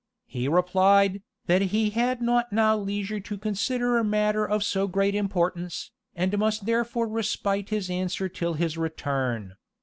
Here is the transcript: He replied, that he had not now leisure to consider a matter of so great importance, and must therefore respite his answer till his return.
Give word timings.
He 0.25 0.47
replied, 0.47 1.21
that 1.45 1.61
he 1.61 1.91
had 1.91 2.23
not 2.23 2.51
now 2.51 2.75
leisure 2.75 3.19
to 3.19 3.37
consider 3.37 3.99
a 3.99 4.03
matter 4.03 4.43
of 4.43 4.63
so 4.63 4.87
great 4.87 5.13
importance, 5.13 5.91
and 6.15 6.35
must 6.39 6.65
therefore 6.65 7.07
respite 7.07 7.69
his 7.69 7.87
answer 7.87 8.27
till 8.27 8.55
his 8.55 8.79
return. 8.79 9.53